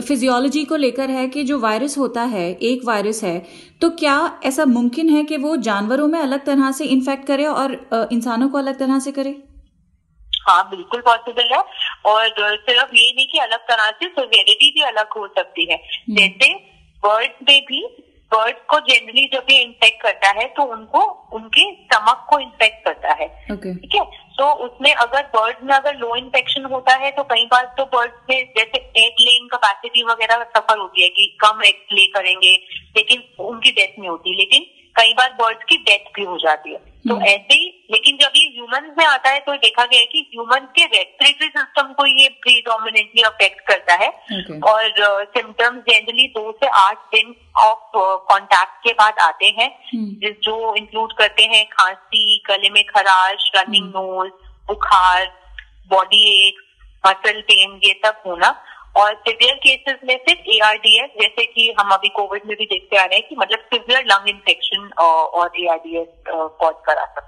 फिजियोलॉजी 0.07 0.65
को 0.65 0.75
लेकर 0.75 1.09
है 1.09 1.27
कि 1.27 1.44
जो 1.44 1.59
वायरस 1.59 1.97
होता 1.97 2.21
है 2.21 2.49
एक 2.51 2.85
वायरस 2.85 3.23
है 3.23 3.45
तो 3.81 3.89
क्या 3.89 4.39
ऐसा 4.45 4.65
मुमकिन 4.65 5.09
है 5.09 5.23
कि 5.23 5.38
वो 5.38 5.57
जानवरों 5.57 6.07
में 6.07 6.19
अलग 6.19 6.45
तरह 6.45 6.71
से 6.71 6.85
इन्फेक्ट 6.85 7.27
करे 7.27 7.45
और 7.45 7.89
इंसानों 8.11 8.50
को 8.50 8.57
अलग 8.57 8.79
तरह 8.79 9.00
से 9.00 9.11
करे? 9.11 9.35
हाँ 10.50 10.69
बिल्कुल 10.69 11.01
पॉसिबल 11.01 11.50
है। 11.51 11.63
और 12.05 12.29
सिर्फ़ 12.57 12.95
ये 12.95 13.13
नहीं 13.15 13.27
कि 13.27 13.38
अलग 13.38 13.59
तरह 13.59 13.91
से 13.91 14.05
सिवियरिटी 14.05 14.71
भी 14.71 14.81
अलग 14.81 15.07
हो 15.17 15.27
सकती 15.27 15.71
है। 15.71 15.77
जैसे 16.09 16.76
बर्ड्स 17.05 17.35
में 17.49 17.61
भी 17.61 18.03
बर्ड्स 18.33 18.59
को 18.69 18.79
जनरली 18.79 19.25
जब 19.33 19.45
ये 19.49 19.59
इन्फेक्ट 19.61 20.01
करता 20.03 20.29
है 20.29 20.45
तो 20.47 20.63
उनको 20.63 21.01
उनके 21.33 21.71
स्टमक 21.73 22.25
को 22.29 22.39
इन्फेक्ट 22.39 22.85
करता 22.85 23.13
है। 23.13 23.27
ठीक 23.73 23.95
है? 23.95 24.05
तो 24.38 24.51
उसमें 24.65 24.94
अगर 24.94 25.23
बर्ड 25.23 25.57
में 25.63 25.73
अगर 25.75 25.95
लो 25.95 26.15
इन्फेक्शन 26.15 26.65
होता 26.65 26.95
है 26.95 27.11
तो 27.11 27.23
कई 27.23 27.45
बार 27.45 27.75
तो 27.77 27.85
बर्ड्स 27.85 28.15
में 28.29 28.53
जैसे 28.57 28.77
एग 28.77 29.15
लेइंग 29.21 29.49
कैपेसिटी 29.49 30.03
वगैरह 30.03 30.44
सफ़र 30.57 30.77
होती 30.77 31.03
है 31.03 31.09
कि 31.09 31.38
कम 31.41 31.63
एग 31.63 31.85
ले 31.94 32.05
करेंगे 32.07 32.51
लेकिन 32.97 33.23
उनकी 33.39 33.71
डेथ 33.71 34.00
नहीं 34.00 34.09
होती। 34.09 34.35
लेकिन 34.35 34.65
कई 34.95 35.13
बार 35.13 35.33
बर्ड्स 35.33 35.63
की 35.63 35.77
डेथ 35.77 36.11
भी 36.15 36.23
हो 36.23 36.38
जाती 36.38 36.69
है। 36.69 36.77
तो 36.77 37.13
हम्म। 37.13 37.25
ऐसे 37.25 37.53
ही 37.53 37.66
लेकिन 37.92 38.18
जब 38.18 38.31
ये 38.36 38.45
ह्यूमन 38.48 38.95
में 38.98 39.06
आता 39.06 39.30
है 39.30 39.39
तो 39.39 39.54
देखा 39.56 39.86
गया 39.86 40.00
है 40.00 40.06
कि 40.06 40.19
ह्यूमन 40.34 40.66
के 40.75 40.86
रेस्पिरेटरी 40.86 41.48
सिस्टम 41.48 41.94
को 41.94 42.06
ये 42.06 42.30
प्रीडोमिनेटली 42.30 43.22
अफेक्ट 43.22 43.68
करता 43.68 43.94
है। 43.94 44.10
ओके 44.10 44.60
और 44.60 44.92
सिम्टम्स 45.25 45.84
जनरली 45.89 46.28
दो 46.28 46.51
से 46.51 46.68
आठ 46.68 46.98
दिन 46.98 47.36
ऑफ़ 47.60 47.92
कांटेक्ट 48.31 48.84
के 48.84 48.94
बाद 48.94 49.19
आते 49.19 49.45
हैं। 49.45 49.69
हम्म। 49.94 50.10
जिस 50.19 50.36
जो 50.44 50.75
इंक्लूड 50.75 51.13
करते 51.13 51.44
हैं 51.44 51.66
खांसी 51.69 52.44
गले 52.50 52.69
में 52.69 52.84
खराश 52.86 53.51
रनिंग 53.56 53.88
नोज़ 53.88 54.31
बुखार 54.68 55.25
बॉडी 55.89 56.48
एक 56.48 56.56
मसल 57.07 57.42
पेन 57.42 57.80
ये 57.84 58.01
सब 58.06 58.22
होना। 58.25 58.63
और 58.98 59.16
सिवियर 59.16 59.56
केसेस 59.56 59.98
में 60.04 60.18
सिर्फ़ 60.18 60.50
एआरडीएस 60.50 61.10
जैसे 61.22 61.45
कि 61.45 61.75
हम 61.80 61.89
अभी 61.89 62.07
कोविड 62.07 62.42
में 62.45 62.56
भी 62.57 62.66
देखते 62.66 62.98
आ 62.98 63.04
रहे 63.04 63.18
हैं 63.18 63.28
कि 63.28 63.36
मतलब 63.36 63.60
सिवियर 63.60 64.06
लंग 64.06 64.30
इन्फेक्शन 64.30 64.89
और 65.00 65.51
एआरडीएस 65.60 66.07
कॉज 66.28 66.74
करा 66.86 67.06
सकते 67.06 67.22
है। 67.22 67.26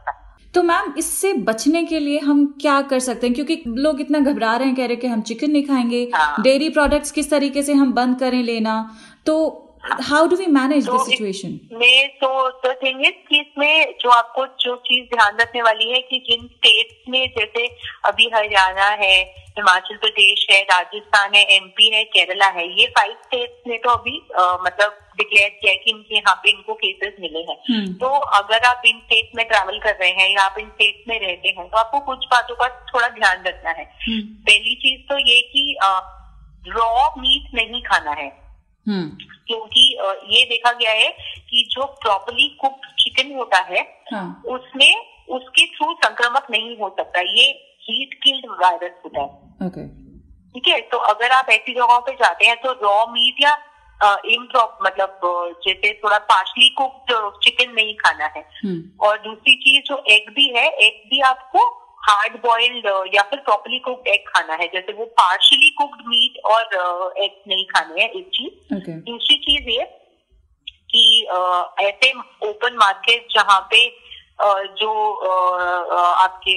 तो 0.54 0.64
मैम 0.64 0.94
इससे 0.98 1.34
बचने 1.34 1.84
के 1.84 2.00
लिए 2.00 2.20
हम 2.20 2.58
क्या 2.62 2.82
कर 2.82 3.00
सकते 3.00 3.28
हैं? 3.28 3.34
क्योंकि 3.34 3.64
लोग 3.68 4.02
इतना 4.02 4.20
घबरा 4.20 4.56
रहे 4.56 4.68
हैं 4.68 4.76
कह 4.76 4.82
रहे 4.82 4.92
हैं 4.92 5.00
कि 5.00 5.08
हम 5.08 5.22
चिकन 5.22 5.52
नहीं 5.52 5.64
खाएँगे। 5.64 6.12
हाँ। 6.16 6.44
डेयरी 6.44 6.70
प्रोडक्ट्स 6.70 7.12
किस 7.12 7.30
तरीके 7.30 7.64
से 7.64 7.74
हम 7.74 7.94
बंद 7.94 8.20
करें 8.20 8.44
लेना? 8.44 8.96
तो 9.26 9.66
हाउ 9.84 10.26
डू 10.28 10.36
वी 10.36 10.46
मैनेज 10.46 10.86
तो 10.86 10.96
इस- 10.96 11.10
सिचुएशन 11.10 11.60
में 11.74 12.10
तो 12.10 12.50
द 12.50 12.76
थिंग 12.84 13.02
इज़ 13.06 13.28
कि 13.30 13.40
इसमें 13.40 13.94
जो 14.02 14.10
आपको 14.10 14.46
जो 14.46 14.76
चीज़ 14.76 15.06
ध्यान 15.06 15.38
रखने 15.42 15.62
वाली 15.62 15.90
है 15.92 16.00
कि 16.02 16.18
जिन 16.30 16.48
स्टेट्स 16.48 17.10
में 17.10 17.28
जैसे 17.38 17.68
अभी 18.06 18.30
हरियाणा 18.36 18.90
है 19.04 19.22
हिमाचल 19.60 19.96
प्रदेश 19.96 20.46
है 20.52 20.62
राजस्थान 20.62 21.34
है 21.36 21.44
एमपी 21.56 21.90
है 21.96 22.04
केरला 22.04 22.48
है 22.48 22.68
ये 22.82 22.86
फाइव 22.88 23.12
स्टेट्स 23.12 23.68
ने 23.68 23.78
तो 23.78 23.90
अभी 23.90 24.18
अ, 24.18 24.58
मतलब 24.66 25.00
डिक्लेयर 25.18 25.50
किया 25.50 25.72
है 25.72 25.78
कि 25.78 25.92
इनके 25.92 26.16
यहाँ 26.16 26.36
पे 26.36 26.50
इनको 26.50 26.74
केसेस 26.74 27.14
मिले 27.20 27.40
हैं। 27.40 27.58
हम्म। 27.70 27.94
तो 27.94 28.08
अगर 28.08 28.66
आप 28.66 28.82
इन 28.86 29.00
स्टेट 29.00 29.32
में 29.36 29.48
ट्रैवल 29.48 29.80
कर 29.80 29.96
रहे 29.96 30.10
हैं 30.10 30.30
या 30.30 30.44
आप 30.44 30.60
इन 30.60 30.68
स्टेट 30.68 31.04
में 31.08 31.20
रहते 31.20 31.50
हैं 31.50 31.68
तो 31.70 31.78
आपको 31.78 32.00
कुछ 32.00 32.26
बातों 32.26 32.56
का 32.56 32.68
थोड़ा 32.94 33.08
ध्यान 33.08 33.44
रखना 33.48 33.70
है। 33.70 33.84
हम्म 33.84 34.22
पहली 34.22 34.76
चीज़ 34.76 35.02
तो 35.10 35.18
ये 35.20 35.42
कि 35.42 35.78
रॉ 36.68 37.10
मीट 37.18 37.54
नहीं 37.56 37.82
खाना 37.84 38.12
है। 38.12 38.28
हम्म 38.88 39.18
क्योंकि 39.50 39.84
ये 40.36 40.44
देखा 40.46 40.72
गया 40.72 40.92
है 40.92 41.10
कि 41.50 41.68
जो 41.72 41.86
प्रॉपरली 41.86 42.48
कुक्ड 42.62 42.86
चिकन 43.00 43.36
होता 43.36 43.60
है 43.60 43.82
हाँ। 44.14 44.44
उसमें 44.48 44.92
उसके 45.30 45.66
थ्रू 45.66 45.94
संक्रमक 45.94 46.48
नहीं 46.52 46.78
हो 46.78 46.96
सकता 47.00 47.22
ये 47.22 47.48
हीट 47.82 48.14
किल्ड 48.24 48.46
वायरस 48.52 49.02
होता 49.06 49.22
है। 49.22 49.68
ठीक 50.56 50.68
है? 50.68 50.80
तो 50.82 50.98
अगर 50.98 51.32
आप 51.32 51.50
ऐसी 51.50 51.74
जगहों 51.74 52.00
पे 52.02 52.12
जाते 52.12 52.46
हैं 52.46 52.56
तो 52.62 52.72
रॉ 52.84 53.06
मीट 53.06 53.44
या 53.44 53.58
इम्प्रॉप 54.26 54.78
मतलब 54.84 55.20
जैसे 55.68 55.94
थोड़ा 56.04 56.18
पार्शली 56.18 56.70
कुक्ड 56.70 57.12
चिकन 57.44 57.74
नहीं 57.74 57.96
खाना 57.96 58.26
है। 58.26 58.42
हम्म। 58.64 59.08
और 59.08 59.18
दूसरी 59.18 59.56
चीज़ 59.56 59.84
जो 59.86 60.04
एग 60.08 60.30
भी 60.30 60.48
है 60.58 60.68
एग 60.86 61.10
भी 61.10 61.20
आपको 61.22 61.68
हार्ड 62.10 62.36
बॉइल्ड 62.46 62.86
या 63.16 63.22
फिर 63.30 63.40
प्रॉपरली 63.40 63.80
कुक्ड 63.80 64.08
एग 64.08 64.24
खाना 64.28 64.54
है 64.62 64.68
जैसे 64.74 64.94
वो 64.94 65.06
पार्शली 65.20 65.70
कुक्ड 65.78 66.02
मीट 66.08 66.40
और 66.54 67.14
एग 67.24 67.42
नहीं 67.48 67.66
खाने 67.66 68.02
हैं 68.02 68.10
एक 68.12 68.30
चीज़। 68.34 68.76
ओके 68.76 69.00
दूसरी 69.12 69.38
चीज़ 69.48 69.70
ये 69.70 69.84
कि 70.92 71.04
अ, 71.32 71.76
ऐसे 71.82 72.12
ओपन 72.50 72.76
मार्केट 72.76 73.28
जहाँ 73.36 73.60
पे 73.74 73.88
जो 74.82 74.92
आपके 76.24 76.56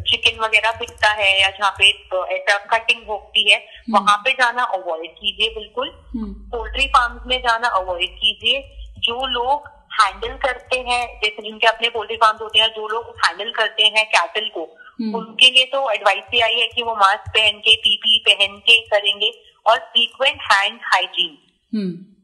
चिकन 0.00 0.38
वगैरह 0.40 0.70
बिकता 0.72 1.08
है 1.12 1.30
या 1.40 1.48
जहाँ 1.50 1.70
पे 1.78 1.88
ऐसा 2.36 2.56
कटिंग 2.72 3.06
होती 3.08 3.50
है 3.50 3.58
वहाँ 3.90 4.16
पे 4.24 4.32
जाना 4.32 4.62
अवॉइड 4.76 5.10
कीजिए 5.10 5.48
बिल्कुल। 5.54 5.88
हम्म। 6.14 6.32
पोल्ट्री 6.50 6.86
फार्म 6.86 7.18
में 7.26 7.38
जाना 7.42 7.68
अवॉइड 7.80 8.14
कीजिए। 8.20 8.60
जो 8.98 9.26
लोग 9.26 9.68
हैंडल 10.00 10.36
करते 10.36 10.78
हैं 10.88 11.02
जैसे 11.20 11.42
जिनके 11.42 11.66
अपने 11.66 11.88
पोल्ट्री 11.88 12.16
फार्म 12.16 12.38
होते 12.42 12.58
हैं 12.58 12.68
जो 12.68 12.86
लोग 12.88 13.08
हैंडल 13.24 13.50
करते 13.52 13.82
हैं 13.96 14.04
कैटल 14.10 14.48
को 14.48 14.64
हम्म। 15.00 15.14
उनके 15.18 15.50
लिए 15.50 15.64
तो 15.64 15.90
एडवाइस 15.90 16.24
भी 16.30 16.40
आई 16.40 16.54
है 16.54 16.66
कि 16.68 16.82
वो 16.82 16.94
मास्क 16.96 17.28
पहन 17.28 17.58
के 17.58 17.74
पीपी 17.76 18.18
पहन 18.28 18.56
के 18.68 18.78
करेंगे 18.88 19.30
और 19.66 19.78
फ्रीक्वेंट 19.92 20.40
हैंड 20.52 20.80
हाइजीन 20.84 21.36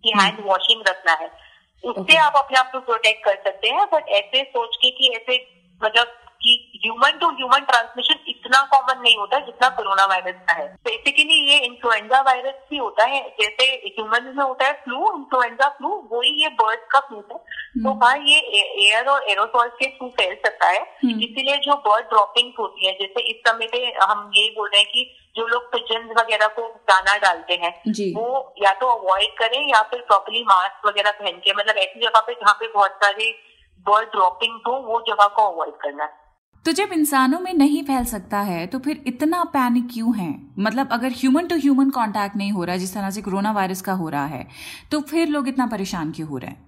की 0.05 0.13
हैंड 0.19 0.41
वॉशिंग 0.47 0.83
रखना 0.89 1.13
है। 1.13 1.31
उससे 1.85 2.17
आप 2.17 2.37
अपने 2.37 2.59
आप 2.59 2.71
को 2.73 2.81
प्रोटेक्ट 2.81 3.25
कर 3.25 3.37
सकते 3.45 3.69
हैं 3.69 3.87
बट 3.93 4.09
ऐसे 4.21 4.43
सोच 4.45 4.77
के 4.77 4.91
कि 4.91 5.11
ऐसे 5.17 5.37
मतलब 5.81 6.15
कि 6.43 6.81
ह्यूमन 6.85 7.19
टू 7.21 7.29
ह्यूमन 7.31 7.65
ट्रांसमिशन 7.65 8.19
इतना 8.49 8.61
कॉमन 8.73 9.01
नहीं 9.03 9.17
होता 9.17 9.39
जितना 9.39 9.69
कोरोना 9.69 10.05
वायरस 10.07 10.37
का 10.49 10.53
है। 10.53 10.67
बेसिकली 10.85 11.35
ये 11.49 11.59
इन्फ्लुएंजा 11.59 12.21
वायरस 12.21 12.55
भी 12.71 12.77
होता 12.77 13.05
है 13.05 13.21
जैसे 13.41 13.65
ह्यूमन 13.87 14.33
में 14.37 14.43
होता 14.45 14.67
है 14.67 14.73
फ्लू 14.85 15.11
इन्फ्लुएंजा 15.17 15.69
फ्लू 15.69 15.89
वही 16.13 16.31
ये 16.43 16.49
बर्ड 16.61 16.81
का 16.91 17.01
फ्लू 17.01 17.19
है। 17.33 17.39
तो 17.83 17.93
हाँ 18.03 18.17
ये 18.19 18.39
एयर 18.85 19.09
और 19.09 19.29
एरोसॉल 19.31 19.69
के 19.79 19.89
थ्रू 19.89 20.09
फैल 20.11 20.35
सकता 20.47 20.67
है। 20.67 20.81
हम्म। 21.03 21.21
इसीलिए 21.21 21.57
जो 21.59 21.75
बर्ड 21.89 22.07
ड्रॉपिंग 22.09 22.53
होती 22.59 22.87
है 22.87 22.93
जैसे 22.93 23.23
इस 23.31 23.43
समय 23.49 23.67
पे 23.73 23.85
हम 24.03 24.31
ये 24.37 24.49
बोल 24.57 24.69
रहे 24.69 24.81
हैं 24.81 24.91
कि 24.93 25.11
जो 25.37 25.47
लोग 25.47 25.67
पिजन 25.73 26.09
वगैरह 26.19 26.47
को 26.55 26.63
दाना 26.91 27.17
डालते 27.19 27.55
हैं 27.55 27.73
वो 28.15 28.55
या 28.63 28.73
तो 28.81 28.87
अवॉइड 28.91 29.37
करें 29.39 29.61
या 29.69 29.83
फिर 29.91 30.01
प्रॉपरली 30.01 30.43
मास्क 30.45 30.87
वगैरह 30.87 31.11
पहन 31.11 31.39
के 31.45 31.53
मतलब 31.53 31.77
ऐसी 31.79 32.01
जगह 32.01 32.21
पे 32.21 32.35
जहाँ 32.35 32.55
पे 32.55 32.69
बहुत 32.69 32.97
सारे 33.05 33.31
बर्ड 33.87 34.09
ड्रॉपिंग 34.09 34.61
हो 34.67 34.73
वो 34.87 35.01
जगह 35.09 35.27
को 35.37 35.43
अवॉइड 35.51 35.75
करना 35.83 36.05
है। 36.05 36.27
तो 36.65 36.73
जब 36.73 36.89
इंसानों 36.93 37.39
में 37.41 37.53
नहीं 37.55 37.83
फैल 37.83 38.05
सकता 38.05 38.41
है 38.41 38.67
तो 38.67 38.79
फिर 38.79 39.03
इतना 39.07 39.43
पैनिक 39.45 39.89
क्यों 39.93 40.17
है? 40.17 40.35
मतलब 40.59 40.89
अगर 40.93 41.13
ह्यूमन 41.13 41.47
टू 41.47 41.57
ह्यूमन 41.57 41.91
कांटेक्ट 41.91 42.37
नहीं 42.37 42.53
हो 42.53 42.65
रहा, 42.65 42.77
जिस 42.77 42.95
तरह 42.95 43.11
से 43.11 43.23
कोरोना 43.23 43.53
वायरस 43.53 43.83
का 43.83 43.93
हो 43.93 44.09
रहा 44.09 44.27
है 44.27 44.47
तो 44.91 45.01
फिर 45.01 45.29
लोग 45.29 45.49
इतना 45.49 45.67
परेशान 45.67 46.13
क्यों 46.13 46.29
हो 46.29 46.39
रहे 46.39 46.51
हैं? 46.51 46.67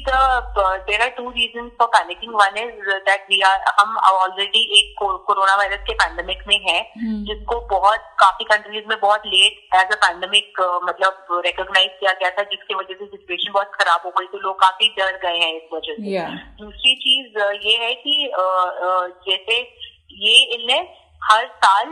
Basically, 0.00 0.44
the 0.54 0.60
uh, 0.62 0.78
there 0.86 1.00
are 1.00 1.10
two 1.16 1.30
reasons 1.30 1.72
for 1.76 1.88
panicking. 1.88 2.32
One 2.32 2.56
is 2.56 2.72
that 3.06 3.20
we 3.28 3.42
are 3.42 3.58
हम 3.78 3.96
already 4.10 4.62
एक 4.78 4.94
कोरोना 4.98 5.54
वायरस 5.56 5.82
के 5.86 5.94
पैंडेमिक 5.94 6.42
में 6.48 6.58
है 6.68 6.78
हम्म। 6.96 7.24
जिसको 7.24 7.60
बहुत 7.70 8.00
काफ़ी 8.20 8.44
कंट्रीज़ 8.44 8.84
में 8.88 8.98
बहुत 9.00 9.26
लेट 9.26 9.74
एज 9.74 9.92
अ 9.92 9.96
पैंडेमिक 10.06 10.60
मतलब 10.84 11.42
रिकॉग्नाइज 11.46 11.90
किया 12.00 12.12
गया 12.12 12.30
था 12.38 12.42
जिसकी 12.42 12.74
वजह 12.74 12.94
से 12.94 13.06
सिचुएशन 13.06 13.52
बहुत 13.52 13.72
खराब 13.80 14.00
हो 14.04 14.10
गई 14.18 14.26
तो 14.32 14.38
लोग 14.38 14.60
काफ़ी 14.60 14.88
डर 14.98 15.16
गए 15.24 15.38
हैं 15.38 15.52
इस 15.56 15.68
वजह 15.74 15.94
से 15.94 16.10
दूसरी 16.64 16.94
चीज़ 17.06 17.38
ये 17.68 17.76
है 17.84 17.94
कि 18.04 18.26
अ, 18.26 18.42
अ, 18.42 19.06
जैसे 19.28 19.60
ये 20.26 20.36
इलनेस 20.54 20.96
हर 21.30 21.46
साल 21.64 21.88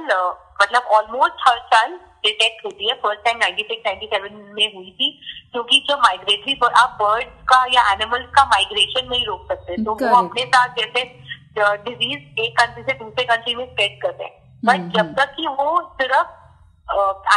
मतलब 0.63 0.83
ऑलमोस्ट 0.99 1.49
हर 1.49 1.59
साल 1.75 1.99
डिटेक्ट 2.23 2.65
होती 2.65 2.89
है 2.89 2.95
फ़र्स्ट 2.95 3.25
टाइम 3.25 3.39
96 3.39 3.83
97 3.85 4.31
में 4.33 4.77
हुई 4.77 4.91
थी 4.91 5.21
क्योंकि 5.53 5.87
जो 5.89 5.97
माइग्रेटरी 5.97 6.61
आप 6.79 6.99
बर्ड 7.03 7.25
का 7.25 7.67
या 7.73 7.93
एनिमल्स 7.93 8.27
का 8.27 8.45
माइग्रेशन 8.45 9.09
नहीं 9.11 9.27
रोक 9.27 9.49
सकते 9.49 9.85
तो 9.85 9.95
वो 9.95 10.17
अपने 10.17 10.43
साथ 10.43 10.69
जैसे 10.69 11.05
डिज़ीज़ 11.59 12.41
एक 12.41 12.59
कंट्री 12.61 12.83
से 12.83 12.93
दूसरे 12.93 13.25
कंट्री 13.25 13.55
में 13.55 13.67
स्प्रेड 13.67 14.03
करते 14.03 14.25
हैं। 14.25 14.61
बट 14.65 14.75
हम्म, 14.75 14.91
जब 14.91 15.15
तक 15.15 15.35
कि 15.37 15.47
वो 15.47 15.97
सिर्फ़ 16.03 16.27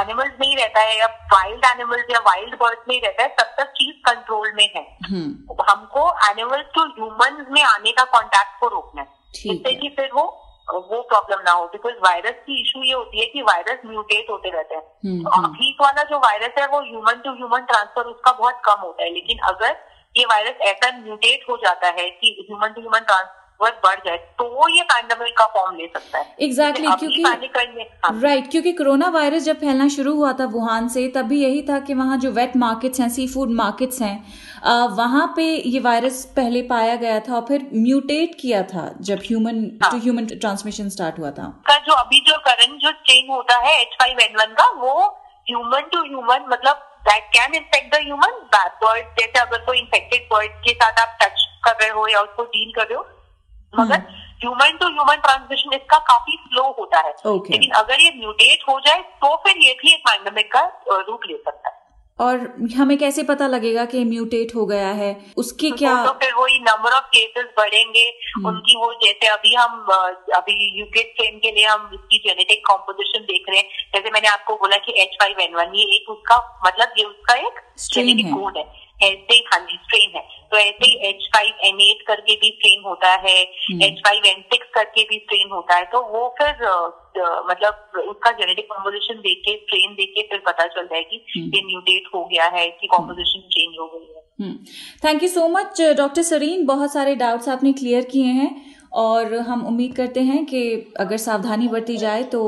एनिमल्स 0.02 0.32
में 0.42 0.48
ही 0.48 0.56
रहता 0.56 0.80
है 0.82 1.00
या 1.00 1.06
वाइल्ड 1.06 1.66
एनिमल्स 1.66 2.06
या 2.12 2.20
वाइल्ड 2.20 2.56
बर्ड्स 2.56 2.82
में 2.88 2.96
ही 2.96 3.02
रहता 3.02 3.24
है 3.24 3.30
तब 3.30 3.44
तक 3.44 3.72
चीज़ 3.72 4.14
कंट्रोल 4.14 4.54
में 4.56 4.72
है। 4.76 4.98
हम्म। 5.10 5.56
हमको 5.70 6.30
एनिमल्स 6.30 6.66
टू 6.76 6.82
ह्यूमंस 6.82 7.46
में 7.52 7.64
आने 7.64 7.92
का 7.92 8.04
कांटेक्ट 8.04 8.60
को 8.60 8.68
रोकना 8.68 9.02
है। 9.02 9.08
जिससे। 9.34 9.76
कि 9.76 9.90
फिर 9.90 10.10
वो 10.14 10.51
वो 10.74 11.02
प्रॉब्लम 11.04 11.42
ना 11.46 11.52
हो 11.52 11.66
बिकॉज़ 11.68 11.96
वायरस 12.04 12.36
की 12.46 12.62
इशू 12.62 12.84
ये 12.84 12.94
होती 12.94 13.20
है 13.20 13.26
कि 13.26 13.42
वायरस 13.42 13.80
म्यूटेट 13.86 14.30
होते 14.30 14.50
रहते 14.50 14.76
हैं 14.76 14.82
हम्म, 14.82 15.24
तो 15.24 15.30
हम्म। 15.30 15.46
अभी 15.46 15.72
वाला 15.82 16.04
जो 16.04 16.18
वायरस 16.20 16.60
है 16.60 16.68
वो 16.68 16.82
ह्यूमन 16.82 17.22
टू 17.26 17.34
ह्यूमन 17.34 17.66
ट्रांसफ़र 17.66 18.06
उसका 18.06 18.32
बहुत 18.34 18.62
कम 18.66 18.82
होता 18.82 19.04
है 19.04 19.14
लेकिन 19.14 19.40
अगर 19.48 19.76
ये 20.16 20.26
वायरस 20.26 20.66
ऐसा 20.68 20.92
म्यूटेट 20.98 21.46
हो 21.50 21.58
जाता 21.58 21.88
है 22.00 22.10
कि 22.12 22.36
ह्यूमन 22.42 22.74
टू 22.74 22.82
ह्यूमन 22.82 23.00
ट्रांसफ़र 23.02 23.41
बढ़ 23.62 24.00
जाए 24.06 24.18
तो 24.18 24.44
वो 24.50 24.68
ये 24.68 24.84
पैंडेमिक 24.84 25.38
का 25.38 25.46
फॉर्म 25.46 25.76
ले 25.76 25.88
सकता 25.88 26.18
है। 26.18 26.36
Exactly, 26.42 26.98
क्योंकि- 27.00 27.50
करने 27.56 27.82
हाँ, 28.06 28.20
राइट 28.22 28.50
क्योंकि 28.52 28.72
कोरोना 28.72 29.10
वायरस 29.10 29.44
जब 29.44 29.60
फैलना 29.60 29.88
शुरू 29.88 30.14
हुआ 30.16 30.34
था 30.34 30.46
वुहान 30.46 30.88
से 30.88 31.08
तब 31.08 31.26
भी 31.26 31.42
यही 31.44 31.62
था 31.70 31.80
कि 31.80 31.94
वहाँ 31.94 32.18
जो 32.18 32.32
वेट 32.32 32.56
मार्केट्स 32.58 33.00
हैं 33.00 33.10
सी 33.10 33.28
फ़ूड 33.28 33.50
मार्केट्स 33.52 34.02
हैं 34.02 34.16
वहाँ 34.98 35.34
पे 35.36 35.44
ये 35.44 35.80
वायरस 35.80 36.24
पहले 36.36 36.62
पाया 36.62 36.96
गया 36.96 37.20
था 37.20 37.36
और 37.36 37.46
फिर 37.48 37.70
म्यूटेट 37.74 38.36
किया 38.42 38.62
था 38.64 38.92
जब 39.02 39.20
human 39.26 39.64
to 39.84 39.98
human 39.98 40.26
transmission 40.26 40.90
start 40.90 41.20
हुआ 41.20 41.32
था। 41.32 41.48
का 41.68 41.78
जो 41.78 41.94
अभी 41.94 42.20
जो 42.28 42.38
करंट 42.38 42.80
जो 42.82 42.92
स्ट्रेन 42.92 43.32
होता 43.32 43.58
है 43.68 43.80
एच 43.82 43.96
फाइव 44.02 44.20
एन 44.20 44.36
वन 44.40 44.54
का 44.54 44.70
वो 44.82 44.94
ह्यूमन 45.48 45.90
टू 45.94 46.04
ह्यूमन 46.04 46.46
मतलब 46.52 46.88
that 47.08 47.24
can 47.34 47.56
infect 47.56 47.96
the 47.96 48.00
human 48.04 48.40
bird 48.56 49.06
जैसे 49.20 49.40
अगर 49.40 49.66
कोई 49.66 49.80
इन्फेक्टेड 49.80 50.28
बर्ड 50.34 50.52
के 50.66 50.74
साथ 50.74 51.00
आप 51.00 51.18
टच 51.22 51.46
कर 51.66 51.76
रहे 51.82 51.90
हो 51.90 52.08
या 52.08 52.22
उसको 52.22 52.44
डील 52.44 52.72
कर 52.76 52.88
रहे 52.88 52.96
हो 52.96 53.04
मगर 53.74 54.00
ह्यूमन 54.42 54.78
टू 54.78 54.88
ह्यूमन 54.88 55.16
ट्रांसमिशन 55.18 55.74
इसका 55.74 55.98
काफ़ी 56.08 56.38
स्लो 56.38 56.64
होता 56.80 57.00
है। 57.00 57.14
Okay. 57.28 57.52
लेकिन 57.52 57.72
अगर 57.76 58.02
ये 58.02 58.12
म्यूटेट 58.16 58.64
हो 58.70 58.80
जाए 58.80 59.02
तो 59.22 59.36
फिर 59.44 59.58
ये 59.58 59.74
भी 59.82 59.94
एक 59.94 60.02
पैंडेमिक 60.08 60.52
का 60.54 60.64
रूप 60.90 61.20
ले 61.28 61.38
सकता 61.38 61.70
है। 61.70 61.80
और 62.20 62.40
हमें 62.78 62.98
कैसे 62.98 63.24
पता 63.24 63.46
लगेगा 63.48 63.84
कि 63.86 64.04
म्यूटेट 64.06 64.54
हो 64.56 64.66
गया 64.66 64.90
है? 64.94 65.10
उसके 65.38 65.70
तो 65.70 65.76
क्या 65.76 65.94
तो 66.06 66.12
फिर 66.20 66.34
वही 66.34 66.60
नंबर 66.60 66.94
ऑफ़ 66.94 67.06
केसेस 67.06 67.46
बढ़ेंगे। 67.58 68.06
उनकी 68.48 68.76
वो 68.78 68.92
जैसे 69.04 69.28
अभी 69.28 69.54
हम 69.56 69.88
अभी 70.36 70.54
यूके 70.80 71.02
स्ट्रेन 71.02 71.40
के 71.40 71.52
लिए 71.52 71.66
हम 71.66 71.90
इसकी 71.94 72.18
जेनेटिक 72.28 72.66
कॉम्पोजिशन 72.68 73.24
देख 73.26 73.50
रहे 73.50 73.60
हैं। 73.60 73.68
जैसे 73.96 74.12
मैंने 74.12 74.28
आपको 74.28 74.56
बोला 74.56 74.78
कि 74.86 75.02
एच 75.02 75.18
फाइव 75.22 75.40
एन 75.40 75.56
वन 75.56 75.76
ये 75.76 75.86
एक 75.96 76.10
उसका 76.10 76.38
मतलब 76.66 76.94
ये 77.00 77.06
उसका 77.06 77.36
एक 77.38 77.60
जेनेटिक। 77.90 78.34
कोड 78.34 78.58
है। 78.58 78.81
ऐसे 79.04 79.34
ही 79.34 79.44
हाँ 79.46 79.60
जी 79.62 79.78
स्ट्रेन 79.78 80.16
है। 80.16 80.24
तो 80.52 80.58
ऐसे 80.58 80.86
ही 80.86 81.10
एच 81.10 81.28
फाइव 81.36 81.62
एन 81.66 81.80
एट 81.82 82.02
करके 82.08 82.36
भी 82.36 82.50
स्ट्रेन 82.50 82.82
होता 82.86 83.12
है। 83.22 83.38
Hmm. 83.42 83.82
H 83.84 84.00
five 84.08 84.26
N 84.28 84.42
six 84.52 84.70
करके 84.74 85.04
भी 85.04 85.18
स्ट्रेन 85.20 85.52
होता 85.52 85.76
है। 85.76 85.86
तो 85.92 86.02
वो 86.10 86.28
फिर 86.40 86.66
मतलब 87.48 88.02
उसका 88.02 88.32
जेनेटिक 88.34 88.66
कॉम्पोजिशन 88.66 89.20
देख 89.22 89.42
के 89.46 89.56
स्ट्रेन 89.58 89.94
देख 89.96 90.12
के 90.16 90.22
फिर 90.30 90.42
पता 90.46 90.66
चलता 90.68 90.96
है 90.96 91.04
कि 91.04 91.24
हम्म। 91.30 91.56
ये 91.56 91.62
म्यूटेट 91.64 92.10
हो 92.16 92.24
गया 92.26 92.46
है 92.50 92.68
कि 92.72 92.88
कॉम्पोजिशन 92.88 93.48
चेंज 93.50 93.78
हो 93.80 93.88
गई 93.88 94.06
है। 94.08 94.20
Thank 95.04 95.24
you 95.24 95.30
so 95.30 95.48
much 95.50 95.82
doctor 95.98 96.22
Sareen 96.24 96.66
बहुत 96.66 96.94
सारे 96.94 97.16
डाउट्स 97.16 97.50
आपने 97.50 97.74
क्लियर 97.74 98.06
किए 98.12 98.32
हैं 98.34 98.52
और 99.02 99.34
हम 99.40 99.66
उम्मीद 99.68 99.96
करते 99.96 100.22
हैं 100.22 100.46
कि 100.46 100.62
अगर 101.00 101.18
सावधानी 101.18 101.68
बरती 101.68 101.98
जाए 101.98 102.24
तो 102.32 102.42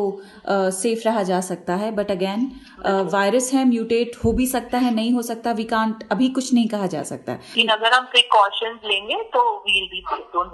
सेफ़ 0.47 1.03
रहा 1.05 1.23
जा 1.23 1.39
सकता 1.41 1.75
है। 1.75 1.91
बट 1.91 2.11
अगेन 2.11 2.49
वायरस 2.85 3.51
है 3.53 3.65
म्यूटेट 3.65 4.15
हो 4.23 4.31
भी 4.33 4.47
सकता 4.47 4.77
है 4.77 4.93
नहीं 4.93 5.13
हो 5.13 5.21
सकता 5.21 5.51
वी 5.51 5.63
कांट 5.65 6.03
अभी 6.11 6.29
कुछ 6.29 6.53
नहीं 6.53 6.67
कहा 6.67 6.87
जा 6.87 7.03
सकता। 7.03 7.33
लेकिन 7.33 7.69
अगर 7.71 7.93
हम 7.93 8.05
प्रिकॉशंस 8.05 8.79
लेंगे 8.85 9.21
तो 9.33 9.49
we'll 9.59 9.87
be 9.87 10.01
don't 10.33 10.51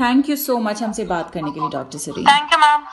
thank 0.00 0.28
you 0.30 0.34
so 0.36 0.56
much 0.58 0.82
हमसे 0.82 1.04
बात 1.04 1.30
करने 1.30 1.50
के 1.50 1.60
लिए 1.60 1.68
doctor 1.70 1.98
Sareen 1.98 2.26
thank 2.26 2.52
you 2.52 2.58
ma'am 2.58 2.84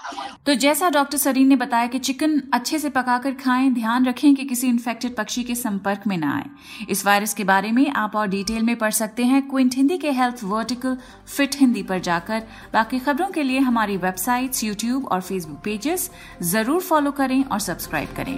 तो 0.45 0.53
जैसा 0.55 0.89
डॉक्टर 0.89 1.17
सरीन 1.17 1.47
ने 1.47 1.55
बताया 1.55 1.87
कि 1.87 1.99
चिकन 1.99 2.41
अच्छे 2.53 2.79
से 2.79 2.89
पकाकर 2.89 3.33
खाएँ 3.43 3.69
ध्यान 3.73 4.05
रखें 4.05 4.33
कि 4.35 4.45
किसी 4.45 4.67
इन्फेक्टेड 4.67 5.15
पक्षी 5.15 5.43
के 5.43 5.55
संपर्क 5.55 6.07
में 6.07 6.17
ना 6.17 6.35
आए। 6.35 6.85
इस 6.89 7.05
वायरस 7.05 7.33
के 7.33 7.43
बारे 7.43 7.71
में 7.71 7.89
आप 7.91 8.15
और 8.15 8.27
डिटेल 8.27 8.63
में 8.63 8.75
पढ़ 8.77 8.91
सकते 8.91 9.23
हैं 9.25 9.41
क्विंट 9.49 9.75
हिंदी 9.75 9.97
के 9.97 10.11
हेल्थ 10.11 10.43
वर्टिकल 10.43 10.97
फिट 11.27 11.55
हिंदी 11.59 11.83
पर 11.83 11.99
जाकर। 11.99 12.43
बाकी 12.73 12.99
खबरों 12.99 13.29
के 13.31 13.43
लिए 13.43 13.59
हमारी 13.59 13.97
वेबसाइट्स 13.97 14.63
यूट्यूब 14.63 15.07
और 15.07 15.21
फेसबुक 15.21 15.59
पेजेस 15.63 16.09
ज़रूर 16.43 16.81
फॉलो 16.81 17.11
करें 17.13 17.43
और 17.43 17.59
सब्सक्राइब 17.59 18.15
करें। 18.17 18.37